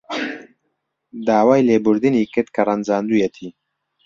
داوای 1.27 1.65
لێبوردنی 1.67 2.25
کرد 2.33 2.49
کە 2.55 2.61
ڕەنجاندوویەتی. 2.67 3.49